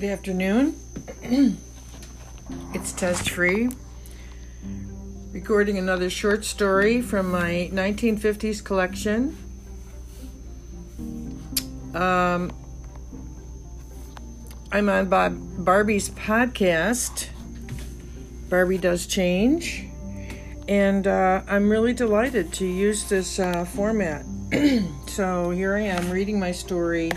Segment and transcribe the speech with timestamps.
[0.00, 0.76] Good afternoon.
[2.72, 3.68] it's Test Free.
[5.30, 9.36] Recording another short story from my 1950s collection.
[11.92, 12.50] Um,
[14.72, 17.26] I'm on Bob Barbie's podcast.
[18.48, 19.84] Barbie Does Change.
[20.66, 24.24] And uh, I'm really delighted to use this uh, format.
[25.08, 27.10] so here I am reading my story.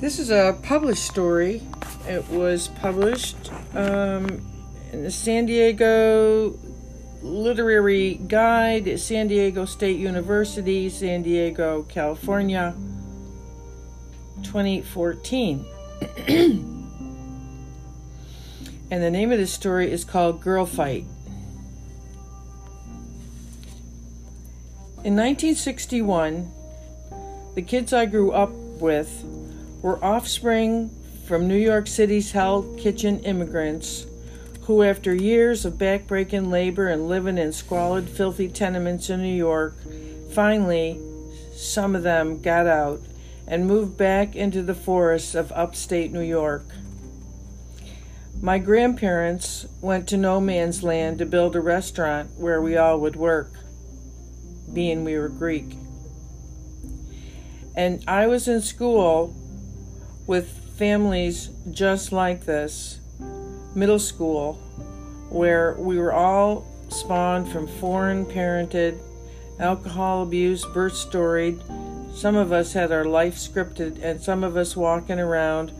[0.00, 1.60] This is a published story.
[2.08, 4.40] It was published um,
[4.94, 6.58] in the San Diego
[7.20, 12.74] Literary Guide, at San Diego State University, San Diego, California,
[14.42, 15.66] 2014.
[16.26, 16.64] and
[19.02, 21.04] the name of the story is called Girl Fight.
[25.04, 26.50] In 1961,
[27.54, 29.26] the kids I grew up with
[29.82, 30.90] were offspring
[31.26, 34.06] from New York City's Hell Kitchen immigrants
[34.62, 39.74] who, after years of backbreaking labor and living in squalid, filthy tenements in New York,
[40.32, 41.00] finally,
[41.56, 43.00] some of them got out
[43.48, 46.64] and moved back into the forests of upstate New York.
[48.40, 53.16] My grandparents went to no man's land to build a restaurant where we all would
[53.16, 53.52] work,
[54.72, 55.74] being we were Greek.
[57.74, 59.34] And I was in school
[60.30, 63.00] with families just like this,
[63.74, 64.52] middle school,
[65.28, 68.96] where we were all spawned from foreign parented,
[69.58, 71.60] alcohol abuse, birth storied,
[72.14, 75.72] some of us had our life scripted, and some of us walking around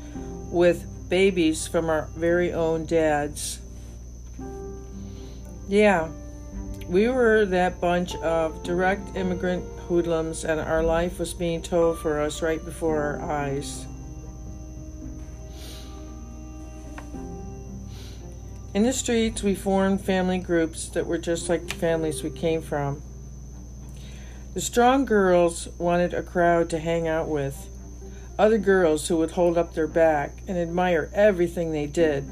[0.51, 3.61] with babies from our very own dads.
[5.69, 6.09] Yeah,
[6.89, 12.21] we were that bunch of direct immigrant hoodlums, and our life was being told for
[12.21, 13.87] us right before our eyes.
[18.73, 22.63] In the streets, we formed family groups that were just like the families we came
[22.63, 23.03] from.
[24.55, 27.69] The strong girls wanted a crowd to hang out with,
[28.39, 32.29] other girls who would hold up their back and admire everything they did.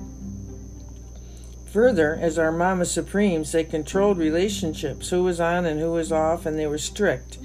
[1.66, 6.46] Further, as our Mama Supremes, they controlled relationships, who was on and who was off,
[6.46, 7.38] and they were strict.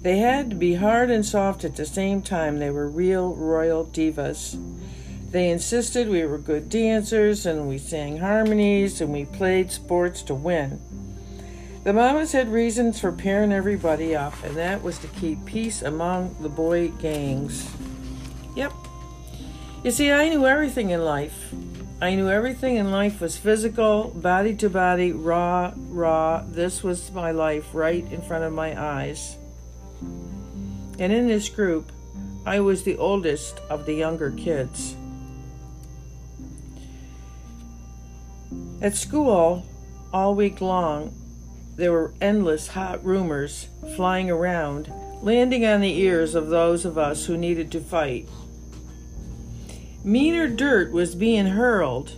[0.00, 2.58] They had to be hard and soft at the same time.
[2.58, 4.58] They were real royal divas.
[5.30, 10.34] They insisted we were good dancers and we sang harmonies and we played sports to
[10.34, 10.80] win.
[11.84, 16.36] The mamas had reasons for pairing everybody up, and that was to keep peace among
[16.42, 17.70] the boy gangs.
[18.56, 18.72] Yep.
[19.84, 21.54] You see, I knew everything in life.
[22.02, 26.42] I knew everything in life was physical, body to body, raw, raw.
[26.46, 29.36] This was my life right in front of my eyes.
[30.98, 31.90] And in this group,
[32.44, 34.94] I was the oldest of the younger kids.
[38.80, 39.66] At school,
[40.12, 41.12] all week long,
[41.74, 43.66] there were endless hot rumors
[43.96, 48.28] flying around, landing on the ears of those of us who needed to fight.
[50.04, 52.12] Meaner dirt was being hurled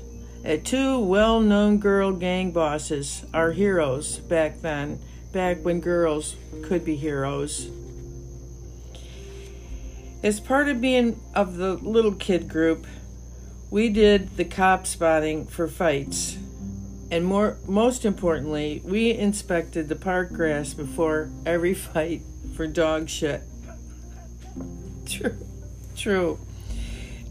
[0.44, 5.00] at two well known girl gang bosses, our heroes back then,
[5.32, 7.70] back when girls could be heroes.
[10.22, 12.87] As part of being of the little kid group,
[13.70, 16.37] we did the cop spotting for fights.
[17.10, 22.22] And more, most importantly, we inspected the park grass before every fight
[22.54, 23.43] for dog shit.
[25.06, 25.37] True,
[25.97, 26.38] true.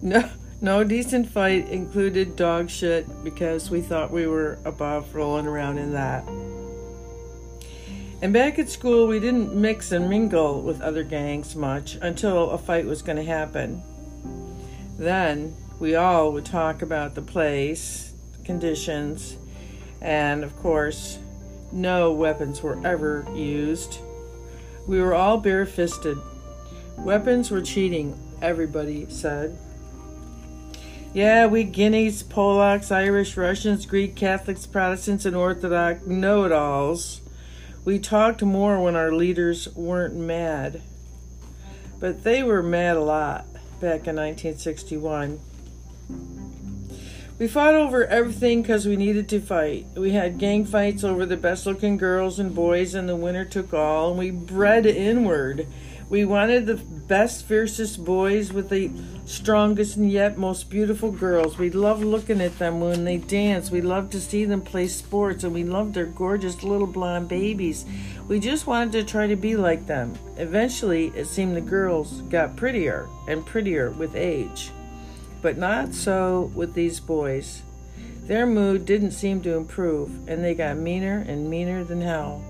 [0.02, 0.30] No,
[0.60, 5.94] no decent fight included dog shit because we thought we were above rolling around in
[5.94, 6.28] that.
[8.22, 12.58] And back at school, we didn't mix and mingle with other gangs much until a
[12.58, 13.82] fight was going to happen.
[14.98, 18.12] Then we all would talk about the place,
[18.44, 19.38] conditions,
[20.02, 21.20] and of course,
[21.72, 24.00] no weapons were ever used.
[24.88, 26.18] We were all bare fisted.
[26.98, 29.58] Weapons were cheating, everybody said.
[31.14, 37.22] Yeah, we Guineas, Polacks, Irish, Russians, Greek, Catholics, Protestants, and Orthodox know it alls.
[37.84, 40.82] We talked more when our leaders weren't mad.
[42.00, 43.46] But they were mad a lot
[43.80, 45.40] back in 1961.
[47.40, 49.88] We fought over everything because we needed to fight.
[49.96, 53.74] We had gang fights over the best looking girls and boys, and the winner took
[53.74, 55.66] all, and we bred inward.
[56.10, 58.92] We wanted the best, fiercest boys with the
[59.24, 61.58] strongest and yet most beautiful girls.
[61.58, 63.72] We loved looking at them when they danced.
[63.72, 67.86] We loved to see them play sports, and we loved their gorgeous little blonde babies.
[68.28, 70.14] We just wanted to try to be like them.
[70.36, 74.72] Eventually, it seemed the girls got prettier and prettier with age.
[75.42, 77.62] But not so with these boys.
[78.24, 82.44] Their mood didn't seem to improve, and they got meaner and meaner than hell.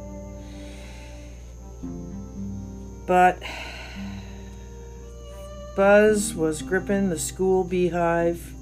[3.06, 3.42] But
[5.76, 8.54] Buzz was gripping the school beehive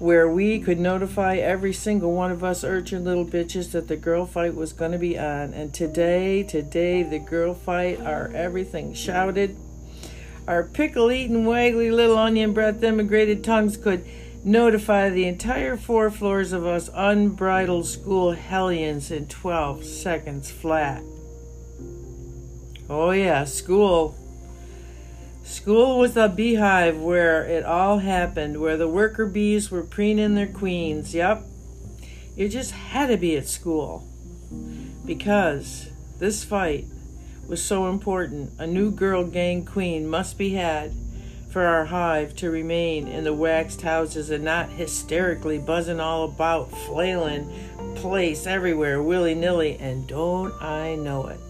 [0.00, 4.24] where we could notify every single one of us urchin little bitches that the girl
[4.24, 5.52] fight was going to be on.
[5.52, 9.58] And today, today, the girl fight, our everything shouted.
[10.50, 14.04] Our pickle eating, waggly little onion breath emigrated tongues could
[14.42, 21.04] notify the entire four floors of us unbridled school hellions in 12 seconds flat.
[22.88, 24.16] Oh, yeah, school.
[25.44, 30.48] School was a beehive where it all happened, where the worker bees were preening their
[30.48, 31.14] queens.
[31.14, 31.46] Yep,
[32.34, 34.04] you just had to be at school.
[35.06, 36.88] Because this fight
[37.50, 40.92] was so important, a new girl gang queen must be had
[41.50, 46.70] for our hive to remain in the waxed houses and not hysterically buzzing all about,
[46.70, 47.52] flailing
[47.96, 51.40] place everywhere willy nilly, and don't I know it.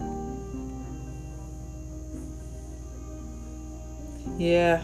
[4.41, 4.83] Yeah.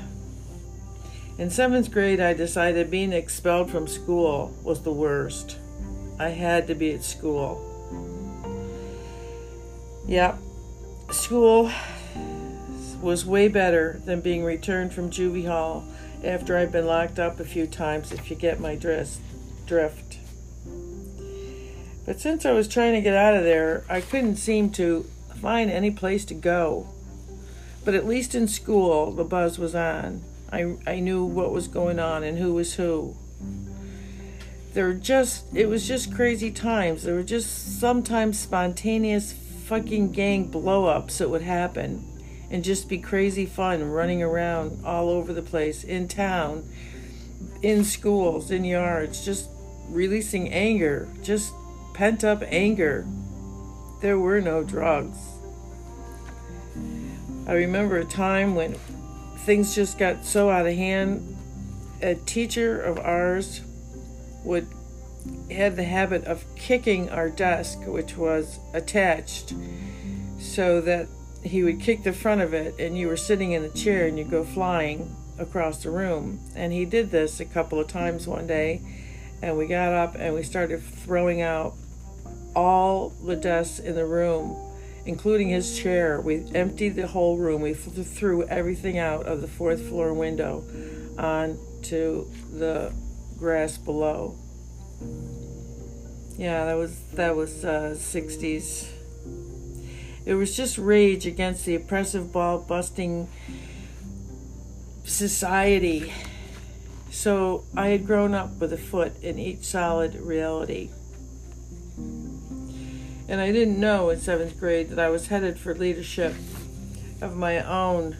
[1.39, 5.57] In seventh grade, I decided being expelled from school was the worst.
[6.19, 7.63] I had to be at school.
[10.07, 10.41] Yep.
[11.11, 11.71] School
[13.01, 15.85] was way better than being returned from juvie hall
[16.25, 20.19] after I'd been locked up a few times, if you get my drift.
[22.05, 25.05] But since I was trying to get out of there, I couldn't seem to
[25.41, 26.89] find any place to go.
[27.85, 30.23] But at least in school, the buzz was on.
[30.51, 33.17] I, I knew what was going on and who was who.
[34.73, 37.05] There were just, it was just crazy times.
[37.05, 39.33] There were just sometimes spontaneous
[39.67, 42.07] fucking gang blow ups that would happen
[42.53, 46.69] and just be crazy fun running around all over the place in town,
[47.63, 49.51] in schools, in yards, just
[49.89, 51.53] releasing anger, just
[51.95, 53.05] pent up anger.
[54.01, 55.19] There were no drugs.
[57.49, 58.75] I remember a time when
[59.39, 61.37] things just got so out of hand.
[62.03, 63.63] A teacher of ours
[64.45, 64.69] would
[65.51, 69.55] had the habit of kicking our desk, which was attached,
[70.39, 71.09] so that
[71.43, 74.19] he would kick the front of it, and you were sitting in the chair and
[74.19, 76.41] you go flying across the room.
[76.55, 78.83] And he did this a couple of times one day,
[79.43, 81.75] and we got up and we started throwing out
[82.55, 84.57] all the desks in the room
[85.07, 86.21] including his chair.
[86.21, 87.63] We emptied the whole room.
[87.63, 90.65] We threw everything out of the fourth floor window
[91.17, 92.93] onto the
[93.39, 94.37] grass below.
[96.39, 98.89] Yeah, that was that was uh, 60s.
[100.25, 103.29] It was just rage against the oppressive ball busting
[105.05, 106.13] society.
[107.11, 110.91] So I had grown up with a foot in each solid reality.
[111.97, 116.35] And I didn't know in seventh grade that I was headed for leadership
[117.21, 118.17] of my own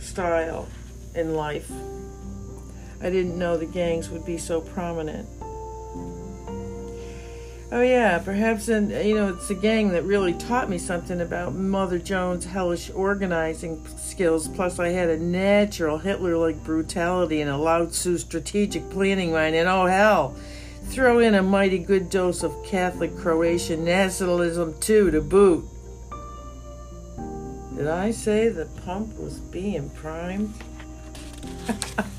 [0.00, 0.68] style
[1.14, 1.70] in life.
[3.00, 5.28] I didn't know the gangs would be so prominent.
[7.70, 11.54] Oh yeah, perhaps and you know it's a gang that really taught me something about
[11.54, 14.48] Mother Jones' hellish organizing skills.
[14.48, 19.54] Plus, I had a natural Hitler-like brutality and a Lao Tzu strategic planning mind.
[19.54, 20.34] And oh hell,
[20.88, 25.68] Throw in a mighty good dose of Catholic Croatian nationalism, too, to boot.
[27.76, 30.54] Did I say the pump was being primed?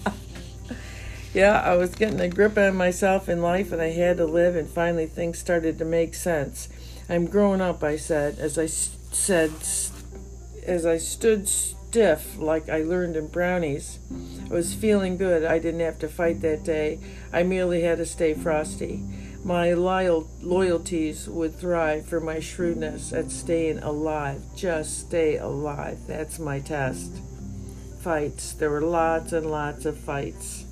[1.34, 4.56] yeah, I was getting a grip on myself in life and I had to live,
[4.56, 6.70] and finally things started to make sense.
[7.08, 9.52] I'm growing up, I said, as I said,
[10.66, 11.48] as I stood
[11.90, 13.98] stiff like I learned in brownies.
[14.50, 15.44] I was feeling good.
[15.44, 17.00] I didn't have to fight that day.
[17.34, 19.04] I merely had to stay frosty.
[19.44, 24.42] My loyal loyalties would thrive for my shrewdness at staying alive.
[24.56, 26.00] Just stay alive.
[26.06, 27.22] That's my test.
[28.02, 28.54] Fights.
[28.54, 30.66] There were lots and lots of fights.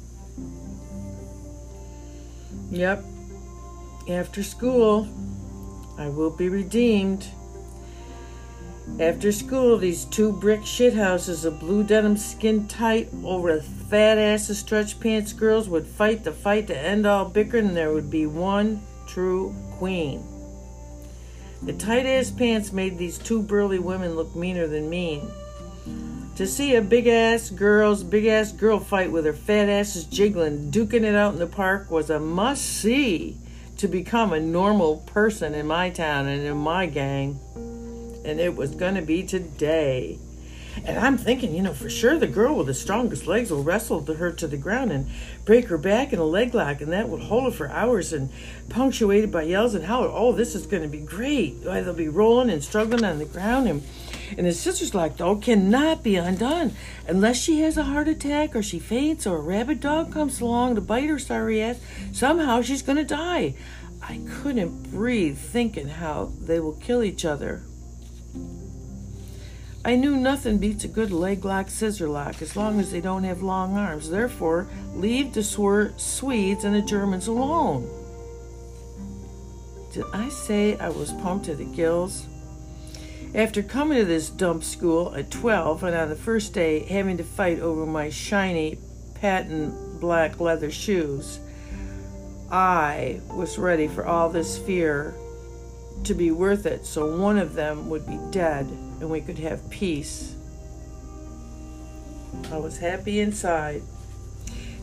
[2.69, 3.03] Yep.
[4.09, 5.07] After school,
[5.97, 7.27] I will be redeemed.
[8.99, 14.57] After school, these two brick shithouses of blue denim skin tight over fat ass of
[14.57, 18.25] stretch pants girls would fight the fight to end all bickering, and there would be
[18.25, 20.25] one true queen.
[21.63, 25.29] The tight ass pants made these two burly women look meaner than mean.
[26.37, 30.69] To see a big ass girl's big ass girl fight with her fat asses jiggling,
[30.69, 33.37] duking it out in the park was a must see
[33.77, 37.39] to become a normal person in my town and in my gang.
[38.23, 40.19] And it was going to be today.
[40.85, 44.05] And I'm thinking, you know, for sure the girl with the strongest legs will wrestle
[44.05, 45.09] her to the ground and
[45.43, 48.29] break her back in a leg lock, and that would hold her for hours and
[48.69, 51.63] punctuated by yells and how, oh, this is going to be great.
[51.63, 53.81] They'll be rolling and struggling on the ground and
[54.35, 56.73] and his sister's like, though, cannot be undone
[57.07, 60.75] unless she has a heart attack or she faints or a rabid dog comes along
[60.75, 61.79] to bite her sorry ass.
[62.11, 63.55] Somehow she's going to die.
[64.01, 67.63] I couldn't breathe thinking how they will kill each other.
[69.85, 73.23] I knew nothing beats a good leg lock scissor lock as long as they don't
[73.23, 74.09] have long arms.
[74.09, 77.89] Therefore, leave the Swedes and the Germans alone.
[79.93, 82.27] Did I say I was pumped to the gills?
[83.37, 87.23] After coming to this dump school at 12 and on the first day having to
[87.23, 88.79] fight over my shiny
[89.13, 91.39] patent black leather shoes,
[92.51, 95.13] I was ready for all this fear
[96.03, 99.69] to be worth it so one of them would be dead and we could have
[99.69, 100.33] peace.
[102.51, 103.83] I was happy inside.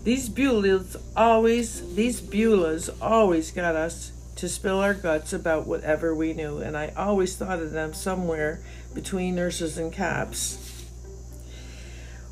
[0.05, 6.33] These Beulahs always, these Beulahs always got us to spill our guts about whatever we
[6.33, 8.61] knew, and I always thought of them somewhere
[8.93, 10.85] between nurses and cops.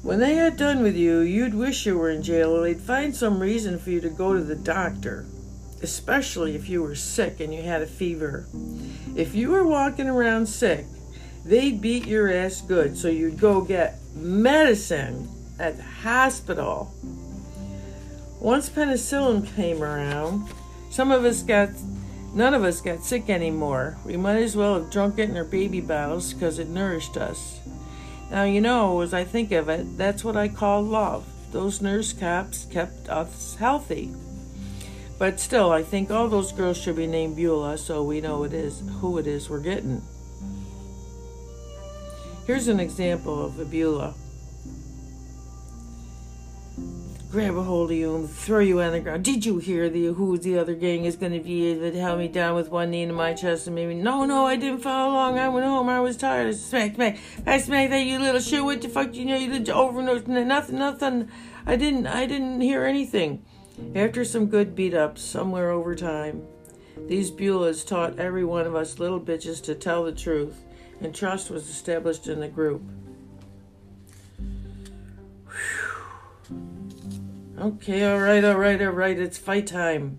[0.02, 3.14] When they had done with you, you'd wish you were in jail or they'd find
[3.14, 5.26] some reason for you to go to the doctor,
[5.80, 8.46] especially if you were sick and you had a fever.
[9.14, 10.86] If you were walking around sick,
[11.44, 15.28] they'd beat your ass good, so you'd go get medicine
[15.60, 16.92] at the hospital.
[18.40, 20.48] Once penicillin came around,
[20.92, 21.70] some of us got
[22.34, 23.98] None of us got sick anymore.
[24.06, 27.60] We might as well have drunk it in our baby bottles because it nourished us.
[28.30, 31.26] Now, you know, as I think of it, that's what I call love.
[31.50, 34.14] Those nurse cops kept us healthy.
[35.18, 38.54] But still, I think all those girls should be named Beulah so we know it
[38.54, 40.00] is who it is we're getting.
[42.46, 44.14] Here's an example of a Beulah
[47.32, 49.24] grab a hold of you and throw you on the ground.
[49.24, 52.28] Did you hear the who the other gang is going to be able held me
[52.28, 55.38] down with one knee in my chest and maybe no, no, I didn't follow along.
[55.38, 55.88] I went home.
[55.88, 56.48] I was tired.
[56.48, 58.62] I smack, smack, I smack that you little shit.
[58.62, 59.14] What the fuck?
[59.14, 61.30] You know, you did over and nothing, nothing.
[61.64, 63.42] I didn't, I didn't hear anything.
[63.94, 66.42] After some good beat ups somewhere over time,
[67.08, 70.64] these Beulahs taught every one of us little bitches to tell the truth,
[71.00, 72.82] and trust was established in the group.
[77.62, 80.18] Okay, all right, all right, all right, it's fight time.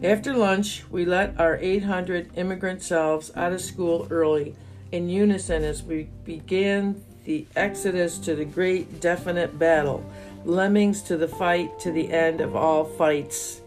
[0.00, 4.54] After lunch, we let our 800 immigrant selves out of school early,
[4.92, 10.08] in unison as we began the exodus to the great definite battle,
[10.44, 13.60] lemmings to the fight to the end of all fights.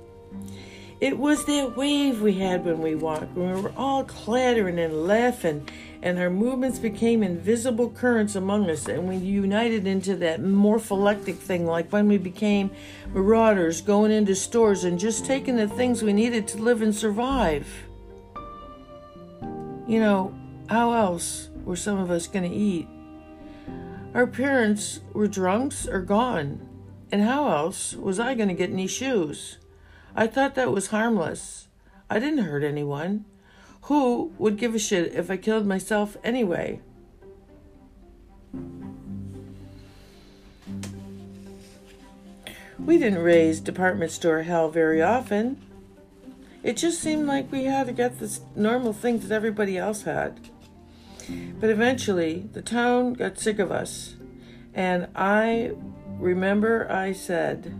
[1.01, 5.05] It was that wave we had when we walked, when we were all clattering and
[5.05, 5.67] laughing
[6.03, 11.65] and our movements became invisible currents among us, and we united into that morpholectic thing,
[11.65, 12.71] like when we became
[13.13, 17.67] marauders going into stores and just taking the things we needed to live and survive.
[19.87, 20.33] You know,
[20.69, 22.87] how else were some of us going to eat?
[24.13, 26.67] Our parents were drunks or gone,
[27.11, 29.59] and how else was I going to get any shoes?
[30.15, 31.67] I thought that was harmless.
[32.09, 33.25] I didn't hurt anyone.
[33.83, 36.81] Who would give a shit if I killed myself anyway?
[42.77, 45.61] We didn't raise department store hell very often.
[46.63, 50.39] It just seemed like we had to get the normal things that everybody else had.
[51.59, 54.15] But eventually, the town got sick of us.
[54.73, 55.73] And I
[56.17, 57.73] remember I said,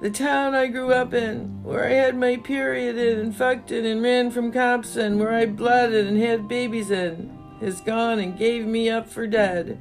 [0.00, 4.30] the town I grew up in, where I had my period and fucked and ran
[4.30, 8.88] from cops and where I blooded and had babies in, is gone and gave me
[8.88, 9.78] up for dead.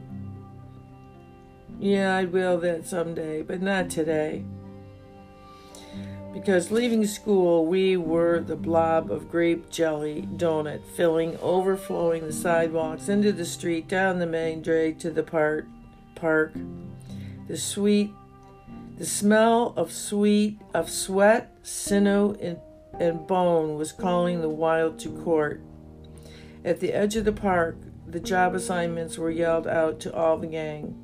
[1.79, 4.43] Yeah, I will that someday, but not today.
[6.33, 13.07] Because leaving school, we were the blob of grape jelly donut filling, overflowing the sidewalks
[13.07, 15.65] into the street, down the main drag to the park.
[16.13, 16.53] Park.
[17.47, 18.11] The sweet
[18.99, 22.57] the smell of sweet of sweat, sinew, and,
[22.99, 25.61] and bone was calling the wild to court.
[26.65, 30.47] At the edge of the park, the job assignments were yelled out to all the
[30.47, 31.01] gang.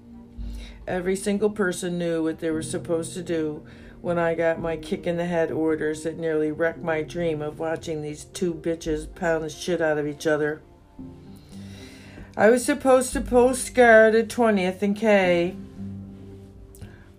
[0.85, 3.65] Every single person knew what they were supposed to do
[4.01, 7.59] when I got my kick in the head orders that nearly wrecked my dream of
[7.59, 10.61] watching these two bitches pound the shit out of each other.
[12.35, 15.55] I was supposed to post guard at 20th and K.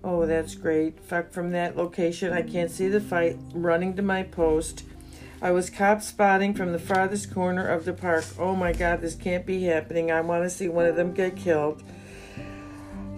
[0.09, 1.01] Oh, that's great.
[1.01, 2.33] Fuck from that location.
[2.33, 3.37] I can't see the fight.
[3.53, 4.85] Running to my post.
[5.43, 8.25] I was cop spotting from the farthest corner of the park.
[8.39, 10.13] Oh my god, this can't be happening.
[10.13, 11.83] I want to see one of them get killed.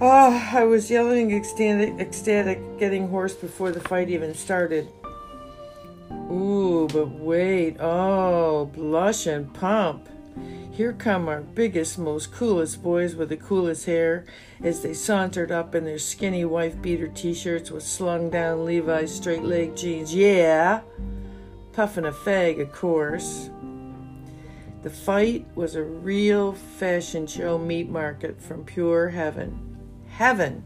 [0.00, 4.88] Oh, I was yelling ecstatic, ecstatic, getting hoarse before the fight even started.
[6.11, 7.76] Ooh, but wait.
[7.80, 10.09] Oh, blush and pump.
[10.71, 14.25] Here come our biggest, most coolest boys with the coolest hair
[14.62, 19.14] as they sauntered up in their skinny wife beater t shirts with slung down Levi's
[19.14, 20.14] straight leg jeans.
[20.14, 20.80] Yeah!
[21.73, 23.50] Puffing a fag, of course.
[24.83, 29.68] The fight was a real fashion show meat market from pure heaven
[30.18, 30.64] heaven.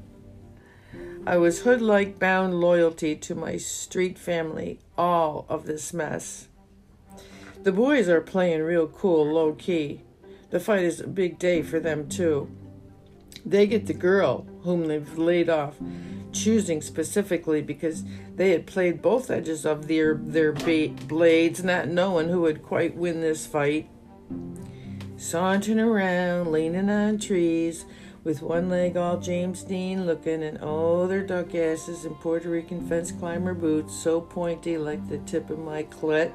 [1.26, 6.48] I was hood like bound loyalty to my street family, all of this mess.
[7.62, 10.00] The boys are playing real cool, low key.
[10.50, 12.50] The fight is a big day for them, too.
[13.46, 15.76] They get the girl whom they've laid off,
[16.32, 18.02] choosing specifically because
[18.34, 23.20] they had played both edges of their, their blades, not knowing who would quite win
[23.20, 23.88] this fight.
[25.16, 27.84] Sauntering around, leaning on trees,
[28.24, 32.88] with one leg all James Dean looking, and oh, their duck asses in Puerto Rican
[32.88, 36.34] fence climber boots, so pointy like the tip of my clit.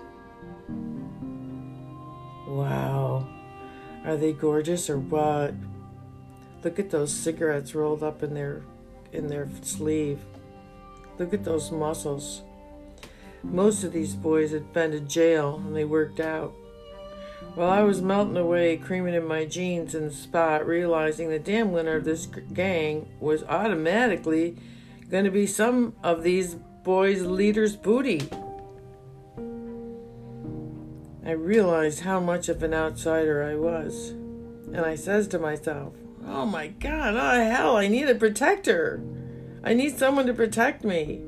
[2.57, 3.27] Wow.
[4.03, 5.53] Are they gorgeous or what?
[6.63, 8.63] Look at those cigarettes rolled up in their
[9.11, 10.19] in their sleeve.
[11.19, 12.41] Look at those muscles.
[13.43, 16.51] Most of these boys had been to jail and they worked out.
[17.53, 21.71] While I was melting away, creaming in my jeans in the spot, realizing the damn
[21.71, 24.57] winner of this gang was automatically
[25.11, 28.27] going to be some of these boys' leaders' booty.
[31.27, 34.11] I realized how much of an outsider I was.
[34.71, 35.93] And I says to myself,
[36.25, 39.03] Oh my god, oh hell, I need a protector.
[39.61, 41.21] I need someone to protect me.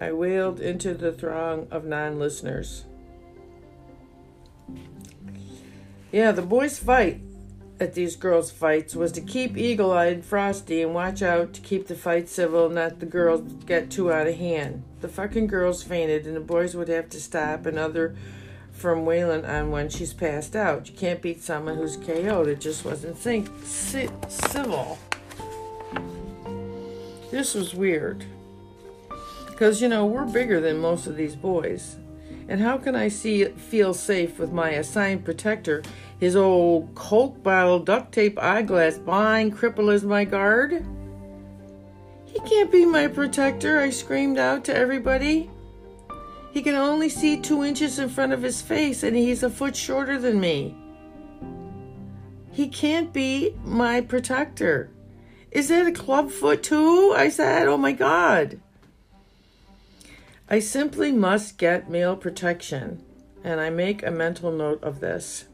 [0.00, 2.84] I wailed into the throng of non listeners.
[6.12, 7.22] Yeah, the boys' fight
[7.80, 11.88] at these girls' fights was to keep eagle eyed Frosty and watch out to keep
[11.88, 14.84] the fight civil, not the girls get too out of hand.
[15.00, 18.14] The fucking girls fainted, and the boys would have to stop another
[18.74, 20.88] from wailing on when she's passed out.
[20.88, 22.48] You can't beat someone who's KO'd.
[22.48, 24.98] It just wasn't think civil.
[27.30, 28.26] This was weird.
[29.46, 31.96] Because, you know, we're bigger than most of these boys.
[32.48, 35.82] And how can I see feel safe with my assigned protector,
[36.18, 40.84] his old Coke bottle, duct tape, eyeglass, blind cripple as my guard?
[42.26, 45.50] He can't be my protector, I screamed out to everybody.
[46.54, 49.74] He can only see two inches in front of his face, and he's a foot
[49.74, 50.76] shorter than me.
[52.52, 54.88] He can't be my protector.
[55.50, 57.12] Is that a club foot too?
[57.16, 58.60] I said, Oh my God.
[60.48, 63.02] I simply must get male protection,
[63.42, 65.46] and I make a mental note of this.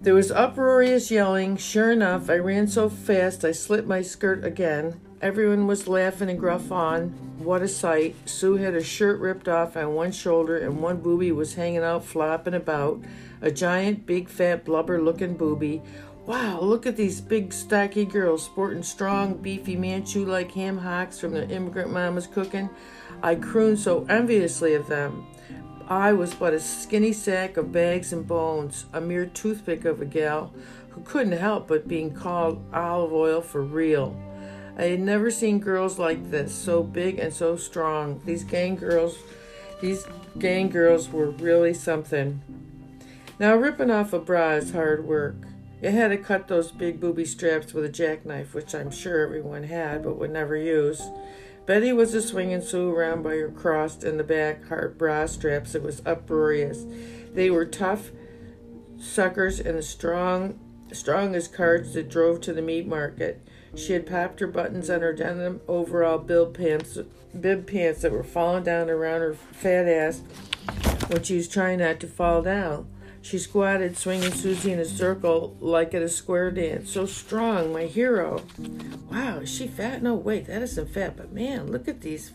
[0.00, 1.56] There was uproarious yelling.
[1.56, 5.00] Sure enough, I ran so fast I slit my skirt again.
[5.22, 7.10] Everyone was laughing and gruff on.
[7.38, 8.16] What a sight.
[8.28, 12.04] Sue had her shirt ripped off on one shoulder and one booby was hanging out
[12.04, 13.00] flopping about.
[13.40, 15.82] A giant, big, fat, blubber looking booby.
[16.26, 21.32] Wow, look at these big, stocky girls sporting strong, beefy Manchu like ham hocks from
[21.32, 22.68] their immigrant mama's cooking.
[23.22, 25.26] I crooned so enviously of them.
[25.86, 30.06] I was but a skinny sack of bags and bones, a mere toothpick of a
[30.06, 30.52] gal
[30.90, 34.16] who couldn't help but being called olive oil for real.
[34.76, 38.20] I had never seen girls like this, so big and so strong.
[38.24, 39.18] These gang girls,
[39.80, 40.06] these
[40.38, 42.42] gang girls were really something.
[43.38, 45.36] Now ripping off a bra is hard work.
[45.80, 49.64] You had to cut those big booby straps with a jackknife, which I'm sure everyone
[49.64, 51.02] had but would never use.
[51.66, 55.74] Betty was a swinging Sue around by her crossed in the back heart bra straps.
[55.74, 56.84] It was uproarious.
[57.32, 58.10] They were tough
[58.98, 60.58] suckers and strong,
[60.92, 63.46] strong as carts that drove to the meat market.
[63.76, 66.98] She had popped her buttons on her denim overall bib pants,
[67.38, 70.22] bib pants that were falling down around her fat ass
[71.08, 72.88] when she was trying not to fall down.
[73.24, 76.90] She squatted, swinging Susie in a circle like at a square dance.
[76.90, 78.42] So strong, my hero.
[79.10, 80.02] Wow, is she fat?
[80.02, 81.16] No, wait, that isn't fat.
[81.16, 82.32] But man, look at these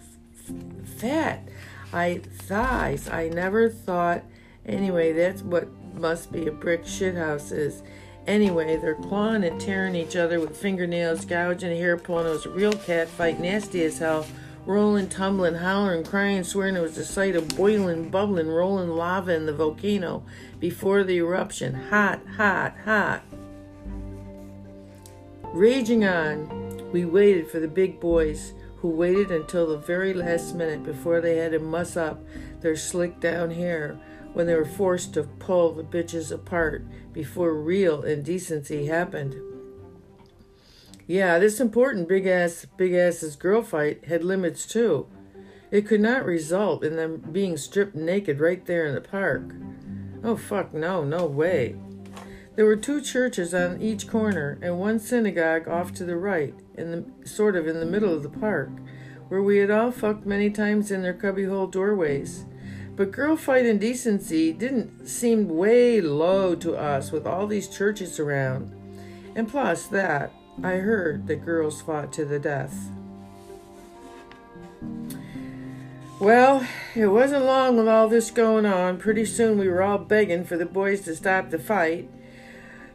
[0.47, 1.47] f- fat.
[1.93, 3.08] I thighs.
[3.08, 4.23] I never thought.
[4.65, 7.84] Anyway, that's what must be a brick shithouse is.
[8.30, 12.28] Anyway, they're clawing and tearing each other with fingernails, gouging hair, pulling.
[12.28, 14.24] It was a real cat fight, nasty as hell
[14.68, 19.48] rolling, tumbling, hollering, crying, swearing it was the sight of boiling, bubbling, rolling lava in
[19.48, 20.24] the volcano
[20.60, 21.74] before the eruption.
[21.74, 23.24] Hot, hot, hot.
[25.46, 30.84] Raging on, we waited for the big boys, who waited until the very last minute
[30.84, 32.24] before they had to muss up
[32.62, 34.00] their slick down hair
[34.34, 39.36] when they were forced to pull the bitches apart before real indecency happened.
[41.08, 45.08] Yeah, this important big ass big ass's girl fight had limits too.
[45.72, 49.54] It could not result in them being stripped naked right there in the park.
[50.24, 51.76] Oh fuck no, no way.
[52.56, 56.92] There were two churches on each corner and one synagogue off to the right, in
[56.92, 58.70] the sort of in the middle of the park,
[59.30, 62.46] where we had all fucked many times in their cubbyhole doorways.
[63.00, 68.74] But girl fight indecency didn't seem way low to us with all these churches around.
[69.38, 72.92] And plus that, I heard that girls fought to the death.
[76.20, 78.98] Well, it wasn't long with all this going on.
[78.98, 82.10] Pretty soon we were all begging for the boys to stop the fight.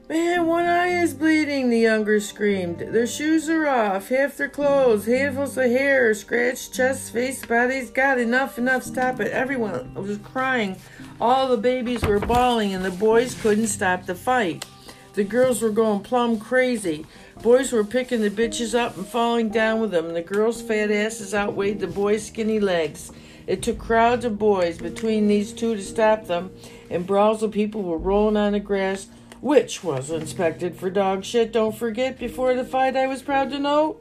[0.06, 2.80] Man, one eye is bleeding, the younger screamed.
[2.80, 7.88] Their shoes are off, half their clothes, handfuls of hair, scratched chests, face, bodies.
[7.88, 9.32] God, enough, enough, stop it.
[9.32, 10.76] Everyone was crying.
[11.22, 14.66] All the babies were bawling, and the boys couldn't stop the fight.
[15.14, 17.06] The girls were going plumb crazy.
[17.40, 20.90] Boys were picking the bitches up and falling down with them, and the girls' fat
[20.90, 23.10] asses outweighed the boys' skinny legs.
[23.46, 26.50] It took crowds of boys between these two to stop them,
[26.90, 29.06] and brawls of people were rolling on the grass,
[29.44, 31.52] which was inspected for dog shit.
[31.52, 33.98] Don't forget, before the fight, I was proud to know.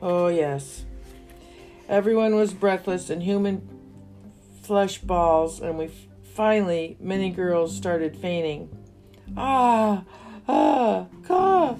[0.00, 0.84] Oh, yes.
[1.88, 3.68] Everyone was breathless and human
[4.62, 5.90] flesh balls, and we
[6.22, 8.68] finally, many girls started fainting.
[9.36, 10.04] Ah!
[10.46, 11.74] Ah, caw.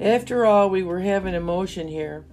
[0.00, 2.24] After all, we were having emotion here.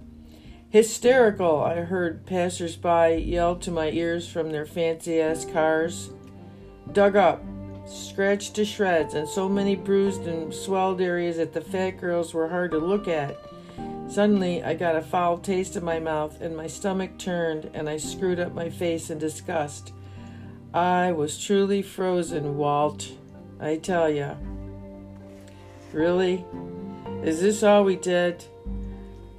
[0.70, 6.10] Hysterical, I heard passers-by yell to my ears from their fancy-ass cars.
[6.90, 7.44] Dug up,
[7.86, 12.48] scratched to shreds, and so many bruised and swelled areas that the fat girls were
[12.48, 13.36] hard to look at.
[14.08, 17.96] Suddenly, I got a foul taste in my mouth, and my stomach turned, and I
[17.96, 19.92] screwed up my face in disgust.
[20.72, 23.12] I was truly frozen, Walt.
[23.60, 24.34] I tell ya.
[25.92, 26.44] Really?
[27.22, 28.44] Is this all we did?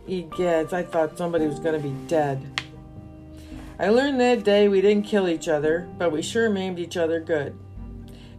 [0.07, 2.61] Egads, I thought somebody was going to be dead.
[3.77, 7.19] I learned that day we didn't kill each other, but we sure maimed each other
[7.19, 7.57] good.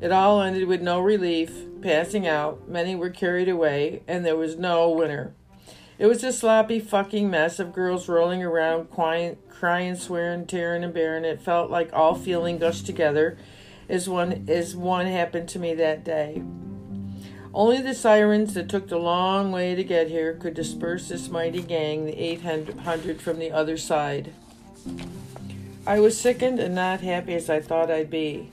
[0.00, 4.56] It all ended with no relief, passing out, many were carried away, and there was
[4.56, 5.34] no winner.
[5.98, 10.92] It was a sloppy fucking mess of girls rolling around, crying, crying swearing, tearing, and
[10.92, 11.24] bearing.
[11.24, 13.38] It felt like all feeling gushed together
[13.88, 16.42] as one as one happened to me that day.
[17.54, 21.62] Only the sirens that took the long way to get here could disperse this mighty
[21.62, 24.34] gang, the 800 from the other side.
[25.86, 28.50] I was sickened and not happy as I thought I'd be.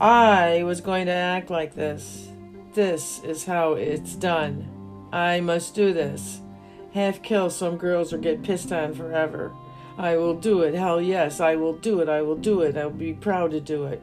[0.00, 2.28] I was going to act like this.
[2.72, 5.08] This is how it's done.
[5.12, 6.40] I must do this.
[6.94, 9.52] Half kill some girls or get pissed on forever.
[9.96, 10.74] I will do it.
[10.74, 12.08] Hell yes, I will do it.
[12.08, 12.76] I will do it.
[12.76, 14.00] I'll be proud to do it.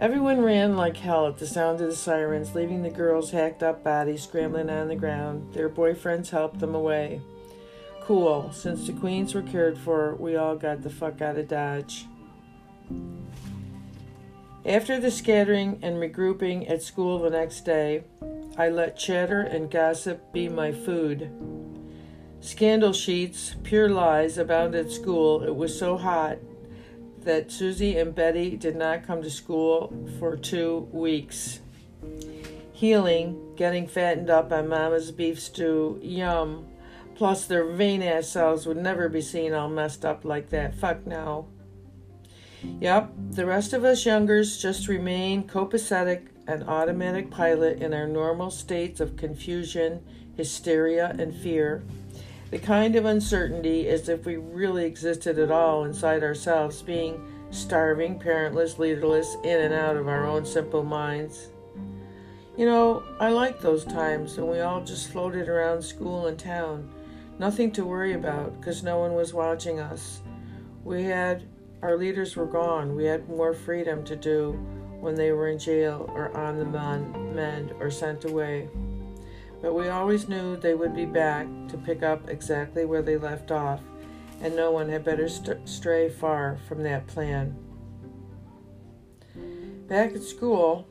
[0.00, 3.84] Everyone ran like hell at the sound of the sirens, leaving the girls' hacked up
[3.84, 5.52] bodies scrambling on the ground.
[5.52, 7.20] Their boyfriends helped them away.
[8.00, 8.50] Cool.
[8.52, 12.06] Since the queens were cared for, we all got the fuck out of Dodge.
[14.64, 18.04] After the scattering and regrouping at school the next day,
[18.56, 21.30] I let chatter and gossip be my food.
[22.40, 25.42] Scandal sheets, pure lies, abounded at school.
[25.42, 26.38] It was so hot
[27.22, 31.60] that Susie and Betty did not come to school for two weeks.
[32.72, 36.66] Healing, getting fattened up on Mama's beef stew, yum.
[37.14, 40.74] Plus, their vain ass selves would never be seen all messed up like that.
[40.74, 41.46] Fuck no.
[42.80, 48.50] Yep, the rest of us youngers just remain copacetic and automatic pilot in our normal
[48.50, 50.02] states of confusion,
[50.36, 51.82] hysteria, and fear.
[52.50, 58.18] The kind of uncertainty as if we really existed at all inside ourselves, being starving,
[58.18, 61.48] parentless, leaderless, in and out of our own simple minds.
[62.56, 66.90] You know, I like those times when we all just floated around school and town.
[67.38, 70.20] Nothing to worry about because no one was watching us.
[70.84, 71.44] We had,
[71.82, 72.96] our leaders were gone.
[72.96, 74.52] We had more freedom to do
[75.00, 78.68] when they were in jail or on the mend or sent away
[79.62, 83.52] but we always knew they would be back to pick up exactly where they left
[83.52, 83.80] off,
[84.40, 87.56] and no one had better st- stray far from that plan.
[89.88, 90.88] Back at school,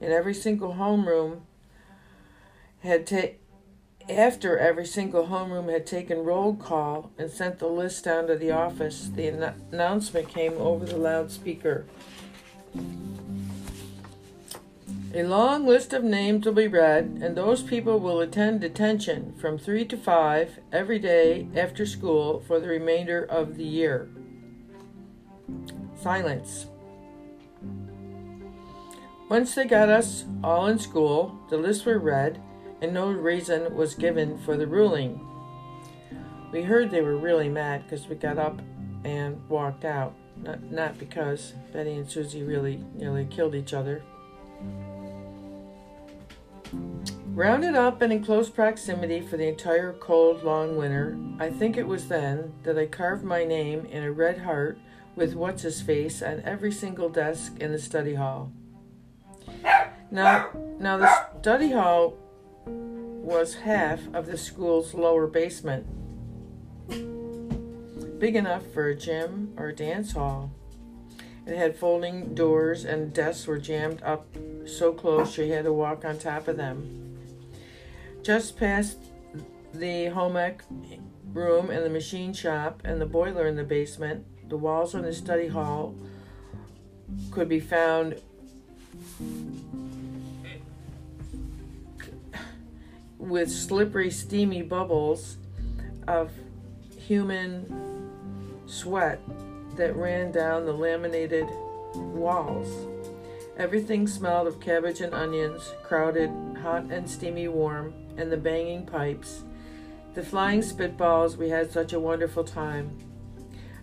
[0.00, 1.40] in every single homeroom
[2.80, 3.34] had ta-
[4.08, 8.50] after every single homeroom had taken roll call and sent the list down to the
[8.50, 11.86] office, the an- announcement came over the loudspeaker.
[15.14, 19.58] A long list of names will be read, and those people will attend detention from
[19.58, 24.08] 3 to 5 every day after school for the remainder of the year.
[26.02, 26.66] Silence.
[29.30, 32.40] Once they got us all in school, the lists were read,
[32.80, 35.20] and no reason was given for the ruling.
[36.52, 38.60] We heard they were really mad because we got up
[39.04, 40.14] and walked out.
[40.36, 44.02] Not, not because Betty and Susie really nearly killed each other.
[47.34, 51.86] Rounded up and in close proximity for the entire cold, long winter, I think it
[51.86, 54.78] was then that I carved my name in a red heart
[55.16, 58.52] with what's his face on every single desk in the study hall.
[60.10, 62.16] Now, now the study hall
[63.24, 65.86] was half of the school's lower basement,
[68.18, 70.52] big enough for a gym or a dance hall.
[71.46, 74.26] It had folding doors, and desks were jammed up
[74.66, 77.18] so close you had to walk on top of them.
[78.22, 78.98] Just past
[79.72, 80.62] the home ec
[81.32, 85.12] room and the machine shop and the boiler in the basement, the walls in the
[85.12, 85.94] study hall
[87.30, 88.20] could be found
[93.28, 95.38] with slippery, steamy bubbles
[96.06, 96.30] of
[96.98, 98.10] human
[98.66, 99.20] sweat
[99.76, 101.46] that ran down the laminated
[101.94, 102.86] walls.
[103.56, 109.44] Everything smelled of cabbage and onions, crowded, hot and steamy warm, and the banging pipes.
[110.14, 112.96] The flying spitballs, we had such a wonderful time.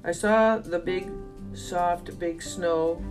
[0.04, 1.10] I saw the big,
[1.54, 3.02] soft, big snow,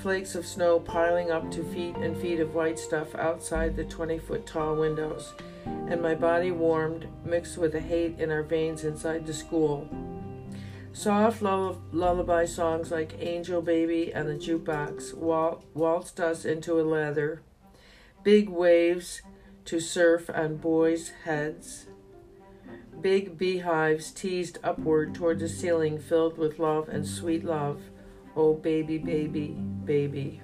[0.00, 4.18] flakes of snow piling up to feet and feet of white stuff outside the 20
[4.18, 5.32] foot tall windows
[5.64, 9.88] and my body warmed, mixed with the hate in our veins inside the school.
[10.92, 17.42] Soft lullaby songs like Angel Baby and the Jukebox wal- waltzed us into a lather.
[18.22, 19.22] Big waves
[19.64, 21.86] to surf on boys' heads.
[23.00, 27.80] Big beehives teased upward toward the ceiling filled with love and sweet love.
[28.36, 29.48] Oh, baby, baby,
[29.84, 30.42] baby.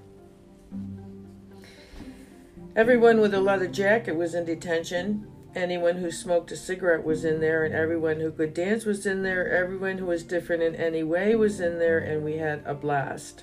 [2.78, 5.26] Everyone with a leather jacket was in detention.
[5.52, 9.24] Anyone who smoked a cigarette was in there, and everyone who could dance was in
[9.24, 9.48] there.
[9.48, 13.42] Everyone who was different in any way was in there, and we had a blast.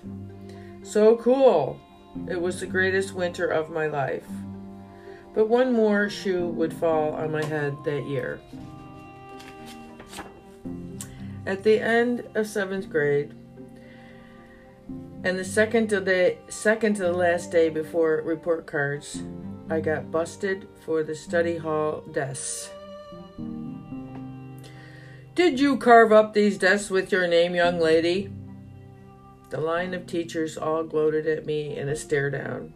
[0.84, 1.78] So cool!
[2.30, 4.26] It was the greatest winter of my life.
[5.34, 8.40] But one more shoe would fall on my head that year.
[11.46, 13.34] At the end of seventh grade,
[15.26, 19.24] and the second to the second to the last day before report cards,
[19.72, 22.70] I got busted for the study hall desks.
[25.34, 28.32] Did you carve up these desks with your name, young lady?
[29.50, 32.76] The line of teachers all gloated at me in a stare down.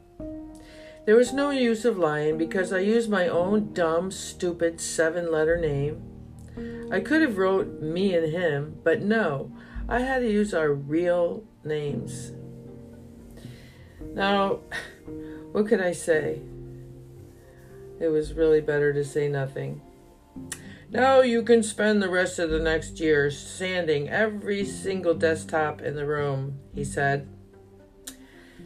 [1.06, 5.60] There was no use of lying because I used my own dumb, stupid seven letter
[5.60, 6.02] name.
[6.92, 9.52] I could have wrote me and him, but no,
[9.88, 12.34] I had to use our real names.
[14.14, 14.60] Now,
[15.52, 16.42] what could I say?
[18.00, 19.82] It was really better to say nothing.
[20.92, 25.96] Now you can spend the rest of the next year sanding every single desktop in
[25.96, 27.28] the room, he said.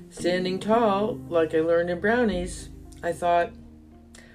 [0.09, 2.69] Standing tall, like I learned in brownies,
[3.01, 3.51] I thought,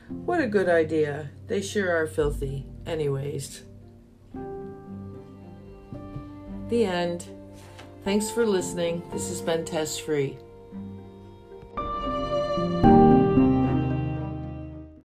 [0.09, 1.31] what a good idea.
[1.47, 3.63] They sure are filthy, anyways.
[6.69, 7.27] The end.
[8.05, 9.03] Thanks for listening.
[9.13, 10.37] This has been Test Free.